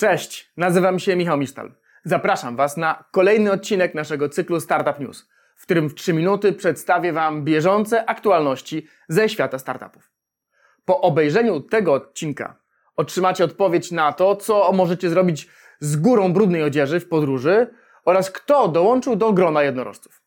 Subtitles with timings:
[0.00, 1.72] Cześć, nazywam się Michał Misztal.
[2.04, 7.12] Zapraszam Was na kolejny odcinek naszego cyklu Startup News, w którym w 3 minuty przedstawię
[7.12, 10.10] Wam bieżące aktualności ze świata startupów.
[10.84, 12.56] Po obejrzeniu tego odcinka
[12.96, 15.48] otrzymacie odpowiedź na to, co możecie zrobić
[15.80, 17.66] z górą brudnej odzieży w podróży
[18.04, 20.22] oraz kto dołączył do grona jednorożców.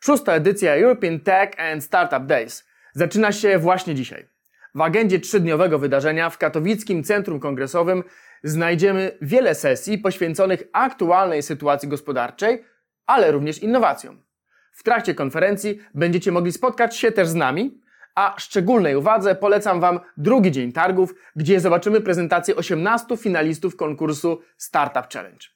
[0.00, 4.37] Szósta edycja European Tech and Startup Days zaczyna się właśnie dzisiaj.
[4.78, 8.04] W agendzie trzydniowego wydarzenia w katowickim Centrum Kongresowym
[8.42, 12.64] znajdziemy wiele sesji poświęconych aktualnej sytuacji gospodarczej,
[13.06, 14.22] ale również innowacjom.
[14.72, 17.80] W trakcie konferencji będziecie mogli spotkać się też z nami,
[18.14, 25.12] a szczególnej uwadze polecam Wam drugi dzień targów, gdzie zobaczymy prezentację 18 finalistów konkursu Startup
[25.12, 25.46] Challenge.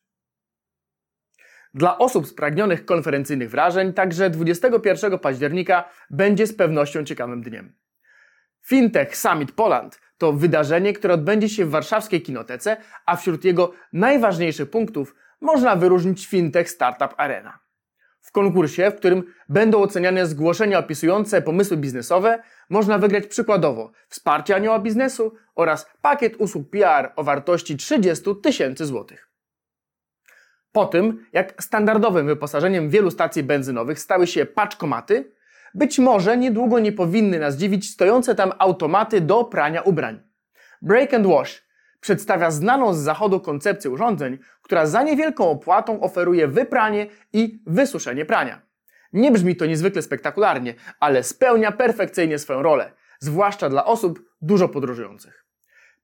[1.74, 7.81] Dla osób spragnionych konferencyjnych wrażeń także 21 października będzie z pewnością ciekawym dniem.
[8.62, 12.76] Fintech Summit Poland to wydarzenie, które odbędzie się w warszawskiej kinotece,
[13.06, 17.58] a wśród jego najważniejszych punktów można wyróżnić Fintech Startup Arena.
[18.20, 24.78] W konkursie, w którym będą oceniane zgłoszenia opisujące pomysły biznesowe, można wygrać przykładowo wsparcie anioła
[24.78, 29.28] biznesu oraz pakiet usług PR o wartości 30 tysięcy złotych.
[30.72, 35.32] Po tym, jak standardowym wyposażeniem wielu stacji benzynowych stały się paczkomaty,
[35.75, 40.20] być może niedługo nie powinny nas dziwić stojące tam automaty do prania ubrań.
[40.83, 41.62] Break and Wash
[42.01, 48.62] przedstawia znaną z zachodu koncepcję urządzeń, która za niewielką opłatą oferuje wypranie i wysuszenie prania.
[49.12, 55.45] Nie brzmi to niezwykle spektakularnie, ale spełnia perfekcyjnie swoją rolę, zwłaszcza dla osób dużo podróżujących.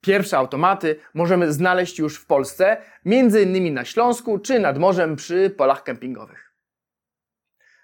[0.01, 3.75] Pierwsze automaty możemy znaleźć już w Polsce, m.in.
[3.75, 6.48] na Śląsku czy nad morzem przy polach kempingowych.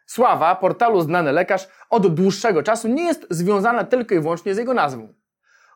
[0.07, 4.75] Sława portalu Znany Lekarz od dłuższego czasu nie jest związana tylko i wyłącznie z jego
[4.75, 5.15] nazwą.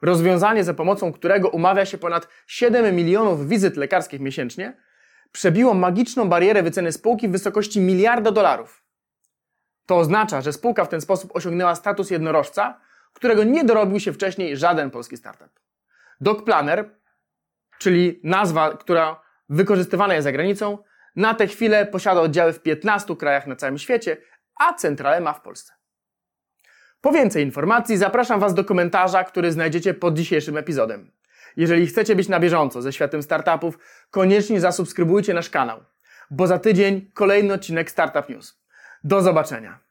[0.03, 4.77] Rozwiązanie, za pomocą którego umawia się ponad 7 milionów wizyt lekarskich miesięcznie,
[5.33, 8.85] przebiło magiczną barierę wyceny spółki w wysokości miliarda dolarów.
[9.87, 12.81] To oznacza, że spółka w ten sposób osiągnęła status jednorożca,
[13.13, 15.61] którego nie dorobił się wcześniej żaden polski startup.
[16.21, 16.91] DocPlanner,
[17.79, 20.79] czyli nazwa, która wykorzystywana jest za granicą,
[21.17, 24.17] na tę chwilę posiada oddziały w 15 krajach na całym świecie,
[24.61, 25.73] a centralę ma w Polsce.
[27.01, 31.13] Po więcej informacji zapraszam Was do komentarza, który znajdziecie pod dzisiejszym epizodem.
[31.57, 33.79] Jeżeli chcecie być na bieżąco ze światem startupów,
[34.11, 35.85] koniecznie zasubskrybujcie nasz kanał,
[36.31, 38.61] bo za tydzień kolejny odcinek Startup News.
[39.05, 39.88] Do zobaczenia.